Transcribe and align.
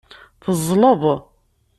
Teẓẓleḍ. 0.41 1.03